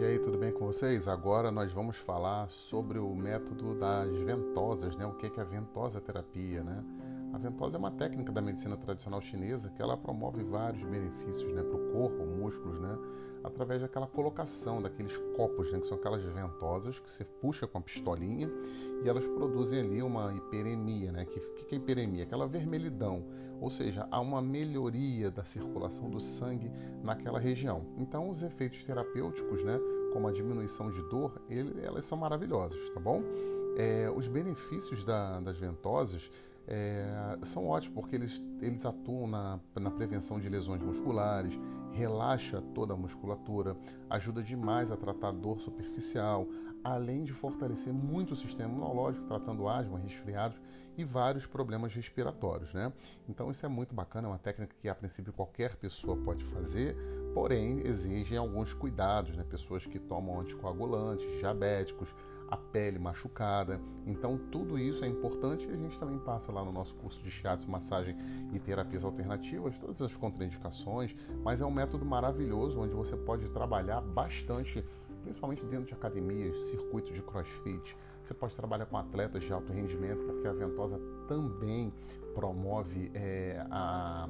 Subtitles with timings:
[0.00, 1.06] E aí, tudo bem com vocês?
[1.06, 5.04] Agora nós vamos falar sobre o método das ventosas, né?
[5.04, 6.82] O que é a ventosa terapia, né?
[7.32, 11.62] A ventosa é uma técnica da medicina tradicional chinesa que ela promove vários benefícios né,
[11.62, 12.98] para o corpo, músculos, né,
[13.44, 17.80] através daquela colocação daqueles copos, né, que são aquelas ventosas que você puxa com a
[17.80, 18.50] pistolinha
[19.04, 21.12] e elas produzem ali uma hiperemia.
[21.12, 21.24] Né?
[21.24, 22.24] Que, que é hiperemia?
[22.24, 23.24] Aquela vermelhidão,
[23.60, 26.70] ou seja, há uma melhoria da circulação do sangue
[27.02, 27.86] naquela região.
[27.96, 29.78] Então, os efeitos terapêuticos, né,
[30.12, 33.22] como a diminuição de dor, ele, elas são maravilhosas, tá bom?
[33.76, 36.28] É, os benefícios da, das ventosas
[36.66, 41.58] é, são ótimos porque eles, eles atuam na, na prevenção de lesões musculares,
[41.92, 43.76] relaxa toda a musculatura,
[44.08, 46.46] ajuda demais a tratar dor superficial,
[46.82, 50.58] além de fortalecer muito o sistema imunológico, tratando asma, resfriados
[50.96, 52.92] e vários problemas respiratórios, né?
[53.28, 56.96] Então isso é muito bacana, é uma técnica que a princípio qualquer pessoa pode fazer,
[57.34, 59.44] porém exigem alguns cuidados, né?
[59.44, 62.14] Pessoas que tomam anticoagulantes, diabéticos,
[62.50, 63.80] a pele machucada.
[64.06, 67.30] Então, tudo isso é importante e a gente também passa lá no nosso curso de
[67.30, 68.16] shiatsu, massagem
[68.52, 74.00] e terapias alternativas, todas as contraindicações, mas é um método maravilhoso onde você pode trabalhar
[74.00, 74.84] bastante,
[75.22, 77.96] principalmente dentro de academias, circuitos de crossfit.
[78.22, 81.92] Você pode trabalhar com atletas de alto rendimento, porque a ventosa também
[82.34, 84.28] promove é, a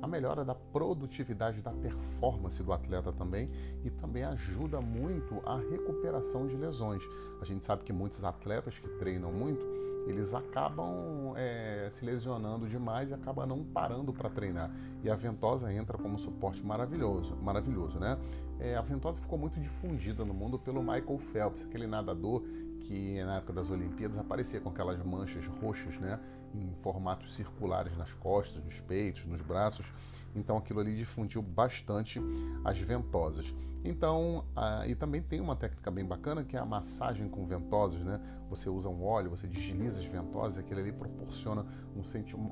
[0.00, 3.50] a melhora da produtividade da performance do atleta também
[3.84, 7.02] e também ajuda muito a recuperação de lesões.
[7.40, 9.64] A gente sabe que muitos atletas que treinam muito,
[10.06, 14.70] eles acabam é, se lesionando demais e acabam não parando para treinar.
[15.02, 18.18] E a ventosa entra como suporte maravilhoso, maravilhoso, né?
[18.58, 22.42] É, a ventosa ficou muito difundida no mundo pelo Michael Phelps, aquele nadador
[22.80, 26.18] que na época das Olimpíadas aparecia com aquelas manchas roxas, né?
[26.54, 29.86] em formatos circulares nas costas, nos peitos, nos braços.
[30.34, 32.20] Então aquilo ali difundiu bastante
[32.64, 33.54] as ventosas.
[33.84, 34.44] Então,
[34.88, 38.20] e também tem uma técnica bem bacana que é a massagem com ventosas, né?
[38.50, 41.64] Você usa um óleo, você desliza as ventosas e aquilo ali proporciona
[41.94, 42.02] um,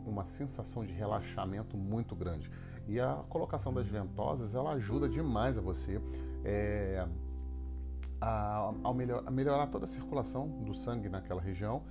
[0.06, 2.50] uma sensação de relaxamento muito grande.
[2.86, 6.00] E a colocação das ventosas, ela ajuda demais a você
[6.44, 7.06] é,
[8.20, 11.82] a, a, melhor, a melhorar toda a circulação do sangue naquela região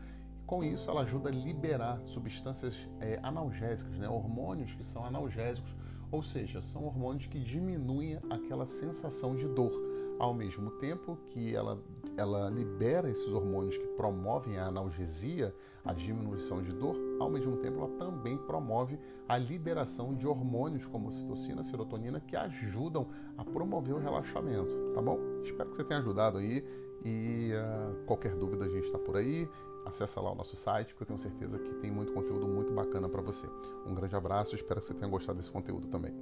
[0.46, 4.08] com isso, ela ajuda a liberar substâncias é, analgésicas, né?
[4.08, 5.76] hormônios que são analgésicos,
[6.12, 9.72] ou seja, são hormônios que diminuem aquela sensação de dor.
[10.18, 11.78] Ao mesmo tempo que ela,
[12.16, 15.54] ela libera esses hormônios que promovem a analgesia,
[15.84, 21.12] a diminuição de dor, ao mesmo tempo ela também promove a liberação de hormônios como
[21.12, 25.20] citocina, serotonina, que ajudam a promover o relaxamento, tá bom?
[25.44, 26.66] Espero que você tenha ajudado aí
[27.04, 29.48] e uh, qualquer dúvida a gente está por aí
[29.86, 33.08] acessa lá o nosso site, porque eu tenho certeza que tem muito conteúdo muito bacana
[33.08, 33.48] para você.
[33.86, 36.14] Um grande abraço, espero que você tenha gostado desse conteúdo também.